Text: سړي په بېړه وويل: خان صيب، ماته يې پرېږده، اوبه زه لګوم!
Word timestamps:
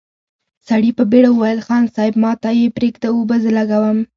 سړي 0.67 0.91
په 0.97 1.03
بېړه 1.11 1.29
وويل: 1.31 1.59
خان 1.67 1.83
صيب، 1.95 2.13
ماته 2.23 2.49
يې 2.59 2.65
پرېږده، 2.77 3.07
اوبه 3.11 3.35
زه 3.43 3.49
لګوم! 3.57 3.99